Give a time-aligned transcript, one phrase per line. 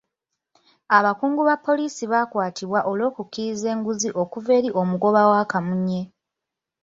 [0.97, 6.01] Abakungu ba poliisi baakwatibwa olw'okukkiriza enguzi okuva eri omugoba wa kamunye.